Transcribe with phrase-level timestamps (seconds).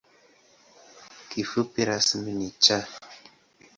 [1.29, 2.79] Kifupi rasmi ni ‘Cha’.